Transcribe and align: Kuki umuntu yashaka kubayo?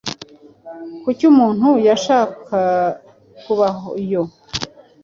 Kuki 1.03 1.23
umuntu 1.31 1.67
yashaka 1.87 2.57
kubayo? 3.43 4.23